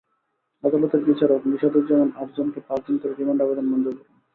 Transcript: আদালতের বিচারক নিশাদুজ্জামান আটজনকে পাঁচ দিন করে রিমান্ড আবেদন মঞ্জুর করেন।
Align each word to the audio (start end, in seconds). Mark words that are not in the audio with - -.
আদালতের 0.63 1.01
বিচারক 1.05 1.41
নিশাদুজ্জামান 1.45 2.09
আটজনকে 2.15 2.59
পাঁচ 2.67 2.81
দিন 2.87 2.95
করে 2.97 3.13
রিমান্ড 3.13 3.41
আবেদন 3.41 3.65
মঞ্জুর 3.71 3.95
করেন। 3.97 4.15